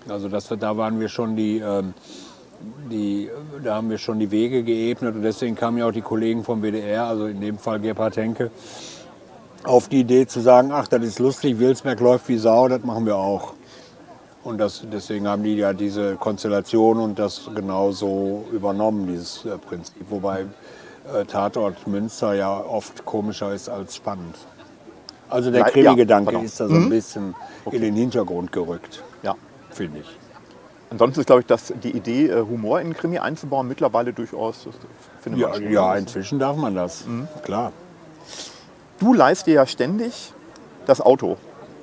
[0.08, 1.94] Also das, da waren wir schon die, ähm,
[2.91, 3.30] die,
[3.63, 6.62] da haben wir schon die Wege geebnet und deswegen kamen ja auch die Kollegen vom
[6.62, 8.52] WDR, also in dem Fall Gebhard Henke,
[9.63, 13.06] auf die Idee zu sagen, ach, das ist lustig, Wilsberg läuft wie Sau, das machen
[13.06, 13.54] wir auch.
[14.43, 20.06] Und das, deswegen haben die ja diese Konstellation und das genauso übernommen, dieses äh, Prinzip.
[20.10, 20.45] Wobei
[21.13, 24.36] äh, Tatort Münster ja oft komischer ist als spannend.
[25.30, 26.45] Also der Ja, ja, Krimi-Gedanke pardon.
[26.45, 27.36] ist da so ein bisschen
[27.72, 29.36] in den Hintergrund gerückt, Ja.
[29.72, 30.17] finde ich.
[30.91, 34.67] Ansonsten ist, glaube ich, dass die Idee, äh, Humor in einen Krimi einzubauen, mittlerweile durchaus,
[35.21, 35.71] findet Ja, man schon.
[35.71, 37.04] ja, inzwischen darf man das,
[37.43, 37.71] klar.
[38.99, 40.34] Du leist dir ja ständig
[40.88, 41.38] das Auto.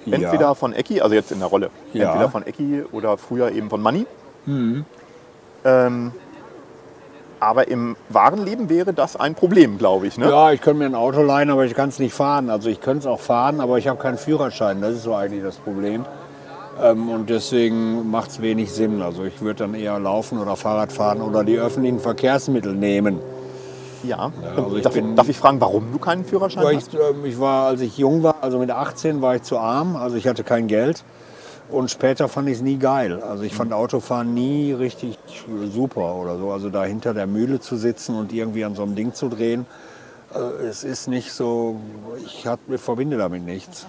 [0.07, 0.15] Ja.
[0.17, 2.07] Entweder von Ecki, also jetzt in der Rolle, Ja.
[2.07, 2.11] Mhm.
[2.11, 4.07] entweder von Ecki oder früher eben von Manni.
[5.65, 6.13] Ähm,
[7.41, 10.17] aber im wahren Leben wäre das ein Problem, glaube ich.
[10.19, 10.29] Ne?
[10.31, 12.51] Ja, ich könnte mir ein Auto leihen, aber ich kann es nicht fahren.
[12.51, 14.81] Also ich könnte es auch fahren, aber ich habe keinen Führerschein.
[14.81, 16.05] Das ist so eigentlich das Problem.
[16.83, 19.01] Ähm, und deswegen macht es wenig Sinn.
[19.03, 23.19] Also ich würde dann eher laufen oder Fahrrad fahren oder die öffentlichen Verkehrsmittel nehmen.
[24.03, 24.31] Ja.
[24.57, 26.93] also ich darf, bin- darf ich fragen, warum du keinen Führerschein Weil hast?
[26.93, 29.97] ich, ähm, ich war, als ich jung war, also mit 18 war ich zu arm,
[29.97, 31.03] also ich hatte kein Geld.
[31.69, 33.21] Und später fand ich es nie geil.
[33.21, 35.19] Also ich fand Autofahren nie richtig
[35.73, 36.53] super oder so.
[36.53, 39.67] Also da hinter der Mühle zu sitzen und irgendwie an so einem Ding zu drehen,
[40.33, 41.81] äh, es ist nicht so,
[42.25, 43.87] ich hab, ich verbinde damit nichts.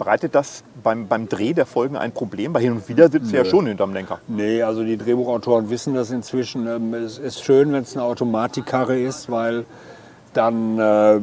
[0.00, 2.54] Bereitet das beim, beim Dreh der Folgen ein Problem?
[2.54, 4.18] Weil hin und wieder sitzt du ja schon hinterm Lenker.
[4.28, 6.66] Nee, also die Drehbuchautoren wissen das inzwischen.
[6.66, 9.66] Ähm, Es ist schön, wenn es eine Automatikkarre ist, weil
[10.32, 11.20] dann äh,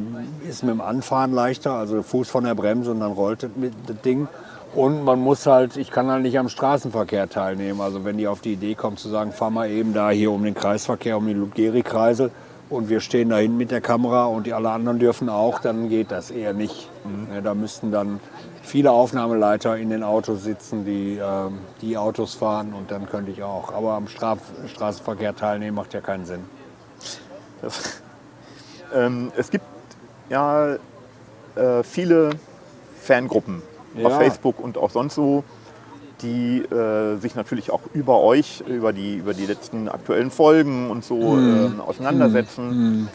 [0.48, 3.72] ist mit dem Anfahren leichter, also Fuß von der Bremse und dann rollt das, mit,
[3.88, 4.28] das Ding.
[4.76, 7.80] Und man muss halt, ich kann halt nicht am Straßenverkehr teilnehmen.
[7.80, 10.44] Also wenn die auf die Idee kommen zu sagen, fahr mal eben da hier um
[10.44, 12.30] den Kreisverkehr, um den Lugeri-Kreisel
[12.70, 15.88] und wir stehen da hinten mit der Kamera und die alle anderen dürfen auch, dann
[15.88, 16.88] geht das eher nicht.
[17.34, 18.20] Ja, da müssten dann
[18.62, 23.42] viele Aufnahmeleiter in den Autos sitzen, die ähm, die Autos fahren und dann könnte ich
[23.42, 23.72] auch.
[23.72, 26.44] Aber am Straf Straßenverkehr teilnehmen macht ja keinen Sinn.
[27.62, 28.02] Das,
[28.94, 29.64] ähm, es gibt
[30.30, 30.74] ja
[31.56, 32.30] äh, viele
[33.00, 33.62] Fangruppen
[33.96, 34.18] auf Ja.
[34.18, 35.44] Facebook und auch sonst so,
[36.22, 41.04] die äh, sich natürlich auch über euch, über die, über die letzten aktuellen Folgen und
[41.04, 43.08] so ähm, auseinandersetzen.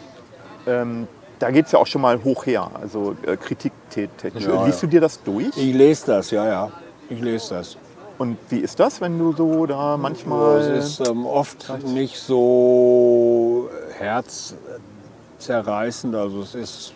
[0.65, 1.07] Ähm,
[1.43, 4.45] da geht es ja auch schon mal hoch her, also äh, kritiktechnisch.
[4.45, 4.87] Ja, Liest ja.
[4.87, 5.49] du dir das durch?
[5.57, 6.71] Ich lese das, ja, ja.
[7.09, 7.75] Ich lese das.
[8.17, 10.61] Und wie ist das, wenn du so da manchmal...
[10.61, 16.15] Es ist ähm, oft nicht so herzzerreißend.
[16.15, 16.93] Also es ist,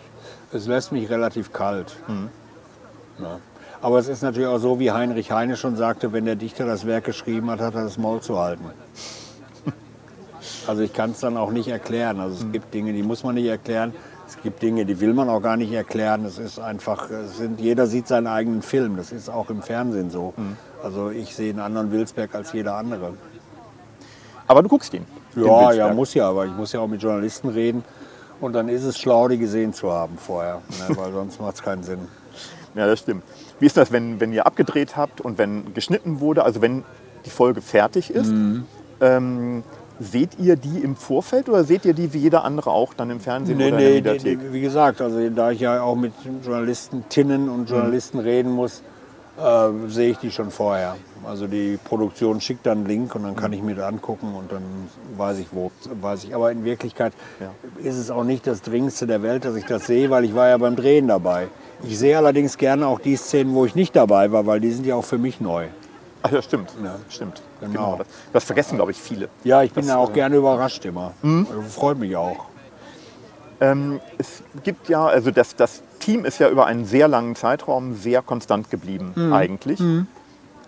[0.50, 1.94] es lässt mich relativ kalt.
[3.18, 3.40] Ja.
[3.82, 6.86] Aber es ist natürlich auch so, wie Heinrich Heine schon sagte, wenn der Dichter das
[6.86, 8.64] Werk geschrieben hat, hat er das Maul zu halten.
[10.66, 12.20] Also ich kann es dann auch nicht erklären.
[12.20, 13.94] Also es gibt Dinge, die muss man nicht erklären.
[14.28, 16.26] Es gibt Dinge, die will man auch gar nicht erklären.
[16.26, 18.98] Es ist einfach, es sind, jeder sieht seinen eigenen Film.
[18.98, 20.34] Das ist auch im Fernsehen so.
[20.82, 23.14] Also ich sehe einen anderen Wilsberg als jeder andere.
[24.46, 25.06] aber du guckst ihn.
[25.34, 27.84] Ja, ja, muss ja, aber ich muss ja auch mit Journalisten reden.
[28.40, 31.62] Und dann ist es schlau, die gesehen zu haben vorher, ne, weil sonst macht es
[31.62, 32.00] keinen Sinn.
[32.74, 33.24] Ja, das stimmt.
[33.58, 36.84] Wie ist das, wenn, wenn ihr abgedreht habt und wenn geschnitten wurde, also wenn
[37.24, 38.30] die Folge fertig ist?
[38.30, 38.66] Mhm.
[39.00, 39.64] Ähm,
[40.00, 43.20] seht ihr die im Vorfeld oder seht ihr die wie jeder andere auch dann im
[43.20, 44.38] Fernsehen Nee, oder in nee, der nee, Mediathek?
[44.42, 46.12] nee, wie gesagt, also da ich ja auch mit
[46.44, 48.82] Journalistentinnen und Journalisten reden muss,
[49.38, 50.96] äh, sehe ich die schon vorher.
[51.24, 54.50] Also die Produktion schickt dann einen Link und dann kann ich mir das angucken und
[54.52, 54.62] dann
[55.16, 56.34] weiß ich, wo weiß ich.
[56.34, 57.50] Aber in Wirklichkeit Ja.
[57.82, 60.48] ist es auch nicht das Dringendste der Welt, dass ich das sehe, weil ich war
[60.48, 61.48] ja beim Drehen dabei.
[61.84, 64.86] Ich sehe allerdings gerne auch die Szenen, wo ich nicht dabei war, weil die sind
[64.86, 65.66] ja auch für mich neu.
[66.22, 66.72] Ach ja, stimmt.
[66.82, 66.96] Ja.
[67.08, 67.42] Stimmt.
[67.60, 67.96] Genau.
[67.98, 69.28] Das, das vergessen, glaube ich, viele.
[69.44, 71.12] Ja, ich bin Das, da auch äh, gerne überrascht immer.
[71.22, 72.46] Also freut mich auch.
[73.60, 77.94] Ähm, es gibt ja, also das, das Team ist ja über einen sehr langen Zeitraum
[77.96, 79.32] sehr konstant geblieben, Mhm.
[79.32, 79.80] eigentlich.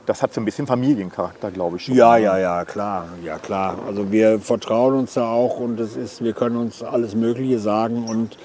[0.06, 1.94] Das hat so ein bisschen Familiencharakter, glaube ich schon.
[1.94, 3.76] Ja, ja, ja, klar, ja klar.
[3.86, 8.06] Also wir vertrauen uns da auch und es ist, wir können uns alles Mögliche sagen
[8.08, 8.36] und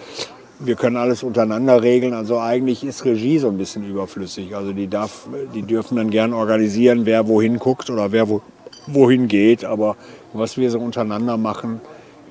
[0.60, 2.14] wir können alles untereinander regeln.
[2.14, 4.56] Also eigentlich ist Regie so ein bisschen überflüssig.
[4.56, 8.42] Also die darf, die dürfen dann gern organisieren, wer wohin guckt oder wer wo,
[8.88, 9.66] wohin geht.
[9.66, 9.96] Aber
[10.34, 11.82] was wir so untereinander machen,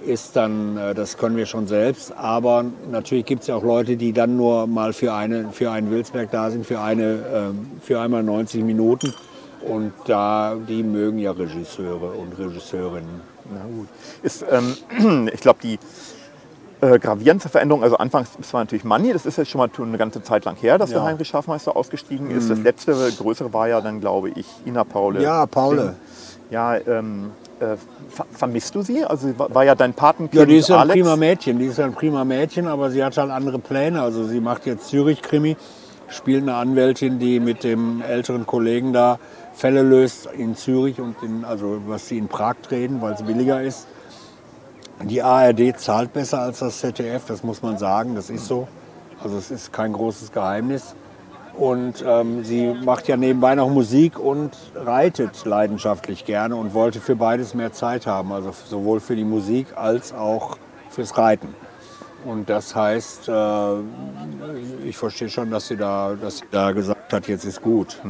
[0.07, 2.13] ist dann, äh, das können wir schon selbst.
[2.17, 5.91] Aber natürlich gibt es ja auch Leute, die dann nur mal für, eine, für einen
[5.91, 9.13] Wilsberg da sind, für, eine, ähm, für einmal 90 Minuten.
[9.67, 13.23] Und da, die mögen ja Regisseure und Regisseurinnen.
[13.53, 13.89] Na gut.
[14.23, 15.79] Ist, ähm, ich glaube, die
[16.85, 20.23] äh, gravierendste Veränderung, also anfangs war natürlich Manni, das ist jetzt schon mal eine ganze
[20.23, 20.99] Zeit lang her, dass Ja.
[20.99, 21.03] Mhm.
[21.03, 22.51] der Heinrich Schafmeister ausgestiegen ist.
[22.51, 25.23] Das letzte größere war ja dann, glaube ich, Ina Paule.
[25.23, 25.97] Ja, Paule.
[26.51, 27.77] Ja, ähm, äh,
[28.11, 29.05] ver vermisst du sie?
[29.05, 31.59] Also sie war, war ja dein Patenkind Ja, die ist ja ein prima Mädchen.
[31.59, 34.03] Die ist ja ein prima Mädchen, aber sie hat halt andere Pläne.
[34.03, 35.57] Also sie macht jetzt Zürich-Krimi,
[36.09, 39.19] spielt eine Anwältin, die mit dem älteren Kollegen da
[39.55, 43.63] Fälle löst in Zürich und in, also was sie in Prag drehen, weil es billiger
[43.63, 43.87] ist.
[45.05, 48.69] Die ARD zahlt besser als das ZDF, das muss man sagen, das ist so.
[49.23, 50.95] Also es ist kein großes Geheimnis.
[51.59, 57.17] Und ähm, sie macht ja nebenbei noch Musik und reitet leidenschaftlich gerne und wollte für
[57.17, 58.33] beides mehr Zeit haben.
[58.33, 60.57] Also sowohl für die Musik als auch
[60.91, 61.55] fürs Reiten.
[62.25, 63.75] Und das heißt, äh,
[64.85, 68.01] ich verstehe schon, dass sie, da, dass sie da gesagt hat, jetzt ist gut.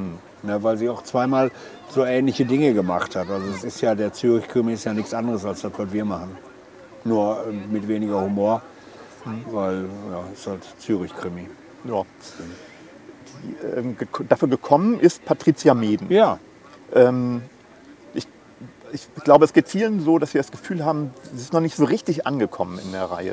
[0.42, 1.50] Ne, weil sie auch zweimal
[1.88, 3.28] so ähnliche Dinge gemacht hat.
[3.30, 6.36] Also es ist ja, der Zürich-Krimi ist ja nichts anderes als das, was wir machen.
[7.04, 8.62] Nur äh, mit weniger Humor,
[9.50, 11.48] weil ja, es ist halt Zürich-Krimi.
[11.84, 12.02] Ja.
[13.42, 16.06] Die, ähm, gek- dafür gekommen ist Patricia Meden.
[16.10, 16.38] Ja,
[16.94, 17.42] Ähm,
[18.14, 18.26] ich,
[18.92, 21.74] ich glaube, es geht vielen so, dass wir das Gefühl haben, sie ist noch nicht
[21.74, 23.32] so richtig angekommen in der Reihe.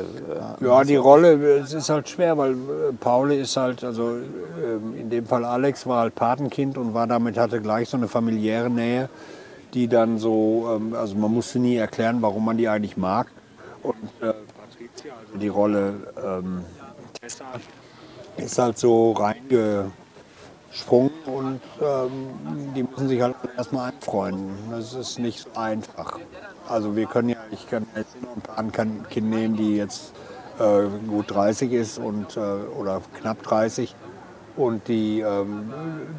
[0.60, 2.56] Äh, Ja, die Rolle, es ist halt schwer, weil äh,
[3.00, 7.38] Pauli ist halt, also ähm, in dem Fall Alex war halt Patenkind und war damit,
[7.38, 9.08] hatte gleich so eine familiäre Nähe,
[9.76, 13.28] die dann so, ähm, also man musste nie erklären, warum man die eigentlich mag.
[13.84, 16.64] Und äh, Patricia, also die Rolle ähm,
[17.20, 17.46] Tessa,
[18.38, 19.92] ist halt so reingesprungen
[21.26, 24.56] und ähm, die müssen sich halt erstmal einfreunden.
[24.72, 26.20] Das ist nicht so einfach.
[26.68, 30.14] Also wir können ja, ich kann jetzt nur ein Patenkind nehmen, die jetzt
[30.60, 33.96] äh, gut 30 ist und, äh, oder knapp 30
[34.56, 35.72] und die, ähm,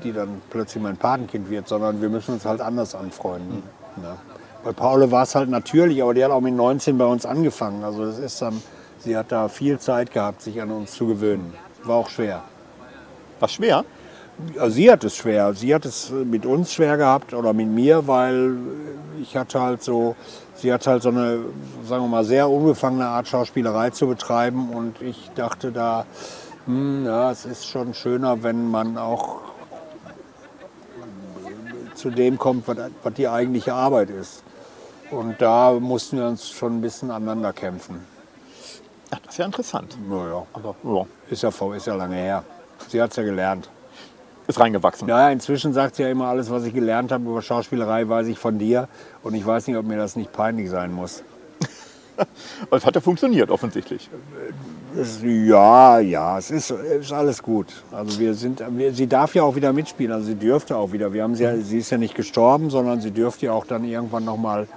[0.02, 3.62] die dann plötzlich mein Patenkind wird, sondern wir müssen uns halt anders anfreunden.
[3.96, 4.16] Ne?
[4.64, 7.82] Bei Paule war es halt natürlich, aber die hat auch mit 19 bei uns angefangen.
[7.82, 8.62] Also das ist dann,
[8.98, 11.52] sie hat da viel Zeit gehabt, sich an uns zu gewöhnen.
[11.82, 12.42] War auch schwer.
[13.40, 13.84] War schwer.
[14.54, 15.52] Ja, sie hat es schwer.
[15.54, 18.56] Sie hat es mit uns schwer gehabt oder mit mir, weil
[19.20, 20.14] ich hatte halt so,
[20.54, 21.40] sie hat halt so eine,
[21.84, 26.06] sagen wir mal, sehr unbefangene Art Schauspielerei zu betreiben und ich dachte da,
[26.66, 29.40] hm, ja, es ist schon schöner, wenn man auch
[31.94, 34.44] zu dem kommt, was die eigentliche Arbeit ist.
[35.12, 38.00] Und da mussten wir uns schon ein bisschen aneinander kämpfen.
[39.12, 39.96] Ja, das ist ja interessant.
[40.08, 42.44] Naja, Aber ja, ist ja, vor- ist ja lange her.
[42.88, 43.68] Sie hat es ja gelernt.
[44.48, 45.06] ist reingewachsen.
[45.08, 48.38] Ja, inzwischen sagt sie ja immer, alles, was ich gelernt habe über Schauspielerei, weiß ich
[48.38, 48.88] von dir.
[49.22, 51.22] Und ich weiß nicht, ob mir das nicht peinlich sein muss.
[52.70, 54.08] Es hat ja funktioniert, offensichtlich.
[54.96, 57.68] Es, ja, ja, es ist, ist alles gut.
[57.90, 61.12] Also wir sind, wir, sie darf ja auch wieder mitspielen, also sie dürfte auch wieder.
[61.14, 64.26] Wir haben sie, sie ist ja nicht gestorben, sondern sie dürfte ja auch dann irgendwann
[64.26, 64.68] noch mal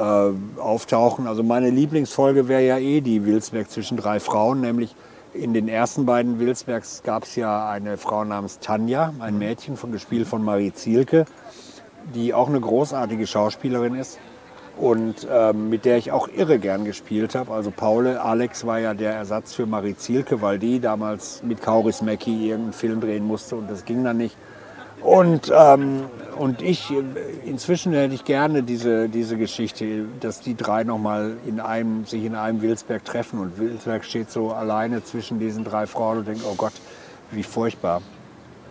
[0.00, 1.26] äh, auftauchen.
[1.26, 4.96] Also meine Lieblingsfolge wäre ja eh die Wilsberg zwischen drei Frauen, nämlich
[5.34, 9.92] in den ersten beiden Wilsbergs gab es ja eine Frau namens Tanja, ein Mädchen von
[9.92, 11.24] gespielt von Marie Zielke,
[12.14, 14.18] die auch eine großartige Schauspielerin ist
[14.78, 17.52] und ähm, mit der ich auch irre gern gespielt habe.
[17.52, 22.02] Also Paule Alex war ja der Ersatz für Marie Zielke, weil die damals mit Kauris
[22.02, 24.36] Mackie irgendeinen Film drehen musste und das ging dann nicht.
[25.02, 26.04] Und, ähm,
[26.36, 26.92] und ich,
[27.44, 32.34] inzwischen hätte ich gerne diese, diese Geschichte, dass die drei nochmal in einem, sich in
[32.34, 36.54] einem Wilsberg treffen und Wilsberg steht so alleine zwischen diesen drei Frauen und denkt, oh
[36.54, 36.72] Gott,
[37.30, 38.02] wie furchtbar.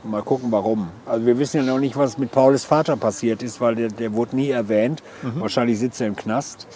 [0.04, 0.90] Mal gucken, warum.
[1.06, 4.14] Also wir wissen ja noch nicht, was mit Pauls Vater passiert ist, weil der, der
[4.14, 5.04] wurde nie erwähnt.
[5.22, 6.68] Wahrscheinlich sitzt er im Knast.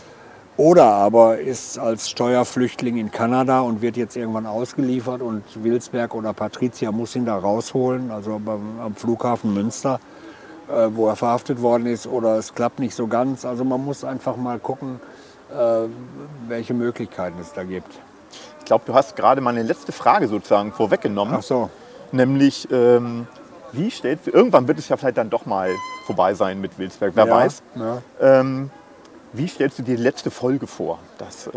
[0.56, 6.34] Oder aber ist als Steuerflüchtling in Kanada und wird jetzt irgendwann ausgeliefert und Wilsberg oder
[6.34, 10.00] Patricia muss ihn da rausholen, also beim, am Flughafen Münster,
[10.70, 12.06] äh, wo er verhaftet worden ist.
[12.06, 13.46] Oder es klappt nicht so ganz.
[13.46, 15.00] Also man muss einfach mal gucken,
[15.52, 15.88] äh,
[16.48, 17.92] welche Möglichkeiten es da gibt.
[18.60, 21.36] Ich glaube, du hast gerade meine letzte Frage sozusagen vorweggenommen.
[21.40, 21.70] Ach so.
[22.12, 23.28] Nämlich, ähm,
[23.72, 25.72] wie stellt, irgendwann wird es ja vielleicht dann doch mal
[26.06, 27.64] vorbei sein mit Wilsberg, wer Ja, weiß.
[27.76, 28.02] Ja.
[28.22, 28.70] Ähm,
[29.34, 31.00] wie stellst du dir die letzte Folge vor?
[31.18, 31.52] Das, äh,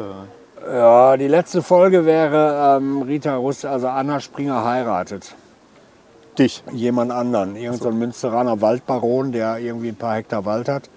[0.66, 5.34] Ja, die letzte Folge wäre ähm, Rita Russ, also Anna Springer heiratet.
[6.38, 6.62] dich.
[6.72, 7.56] Jemand anderen.
[7.56, 10.90] Irgend so ein Münsteraner Waldbaron, der irgendwie ein paar Hektar Wald hat.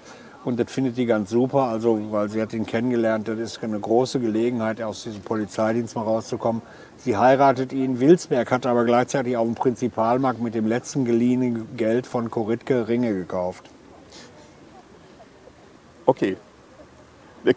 [0.46, 3.28] Und das findet die ganz super, also weil sie hat ihn kennengelernt.
[3.28, 6.62] Das ist eine große Gelegenheit, aus diesem Polizeidienst mal rauszukommen.
[6.98, 8.00] Sie heiratet ihn.
[8.00, 13.14] Wilsberg hat aber gleichzeitig auf dem Prinzipalmarkt mit dem letzten geliehenen Geld von Koritke Ringe
[13.14, 13.70] gekauft.
[16.06, 16.38] Okay.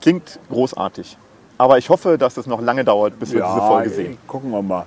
[0.00, 1.16] Klingt großartig.
[1.58, 4.18] Aber ich hoffe, dass es noch lange dauert, bis wir diese Folge sehen.
[4.26, 4.86] gucken wir mal.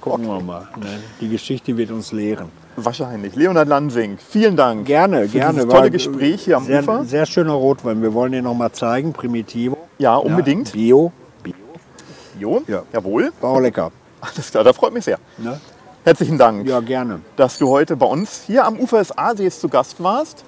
[0.00, 0.68] Gucken wir mal.
[1.20, 2.48] Die Geschichte wird uns lehren.
[2.76, 3.34] Wahrscheinlich.
[3.34, 4.86] Leonhard Lansing, vielen Dank.
[4.86, 5.54] Gerne, für gerne.
[5.54, 7.04] Dieses tolle weil- Gespräch hier am sehr, Ufer.
[7.04, 8.00] Sehr schöner Rotwein.
[8.00, 9.12] Wir wollen den noch mal zeigen.
[9.12, 9.76] Primitivo.
[9.98, 10.68] Ja, unbedingt.
[10.68, 11.12] Ja, Bio.
[11.42, 11.54] Bio.
[12.38, 12.82] Jo, Ja.
[12.92, 13.32] jawohl.
[13.40, 13.90] War auch lecker.
[14.20, 15.18] Alles klar, das freut mich sehr.
[15.38, 15.60] Ne?
[16.04, 17.20] Herzlichen Dank, Ja, gerne.
[17.36, 20.44] dass du heute bei uns hier am Ufer des Aasees zu Gast warst.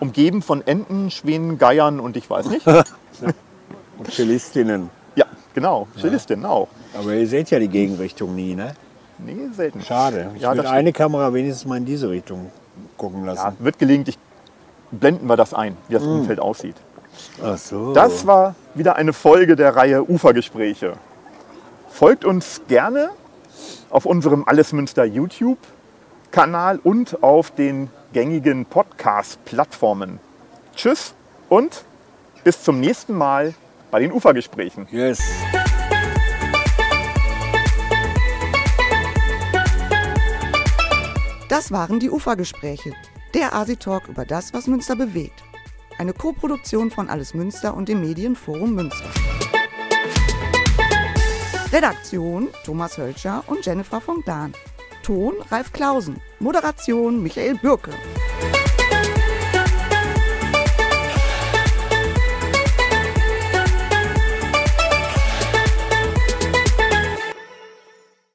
[0.00, 2.64] Umgeben von Enten, Schwänen, Geiern und ich weiß nicht.
[3.98, 4.90] Und Cellistinnen.
[5.16, 5.88] ja, genau.
[5.98, 6.68] Cellistin auch.
[6.98, 8.74] Aber ihr seht ja die Gegenrichtung nie, ne?
[9.18, 9.82] Nee, selten.
[9.82, 10.30] Schade.
[10.36, 12.50] Ich Ja, würde das eine Kamera wenigstens mal in diese Richtung
[12.96, 13.56] gucken Ja, lassen.
[13.58, 14.16] wird gelegentlich
[14.92, 16.20] blenden wir das ein, wie das Mm.
[16.20, 16.76] Umfeld aussieht.
[17.42, 17.92] Ach so.
[17.92, 20.92] Das war wieder eine Folge der Reihe Ufergespräche.
[21.90, 23.10] Folgt uns gerne
[23.90, 30.20] auf unserem Alles Münster YouTube-Kanal und auf den gängigen Podcast-Plattformen.
[30.76, 31.14] Tschüss
[31.48, 31.82] und
[32.44, 33.54] bis zum nächsten Mal
[33.90, 34.86] bei den Ufergesprächen.
[34.90, 35.20] Yes.
[41.48, 42.92] Das waren die Ufergespräche,
[43.34, 45.42] der Asi-Talk über das, was Münster bewegt.
[45.98, 49.10] Eine Koproduktion von Alles Münster und dem Medienforum Münster.
[51.72, 54.52] Redaktion Thomas Hölscher und Jennifer von Dahn.
[55.02, 56.20] Ton Ralf Klausen.
[56.38, 57.92] Moderation Michael Bürke.